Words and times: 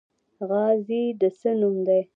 غازی 0.49 1.03
د 1.21 1.21
څه 1.39 1.49
نوم 1.59 1.75
دی؟ 1.87 2.01